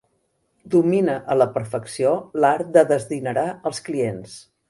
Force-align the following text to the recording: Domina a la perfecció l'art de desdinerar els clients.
Domina 0.75 1.17
a 1.33 1.37
la 1.41 1.47
perfecció 1.57 2.15
l'art 2.45 2.73
de 2.79 2.85
desdinerar 2.93 3.47
els 3.71 3.85
clients. 3.91 4.35